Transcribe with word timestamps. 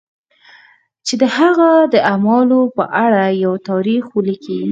چې 1.05 1.13
د 1.21 1.23
هغه 1.37 1.69
د 1.93 1.95
اعمالو 2.11 2.61
په 2.75 2.83
اړه 3.03 3.23
یو 3.43 3.53
تاریخ 3.69 4.03
ولیکي. 4.17 4.59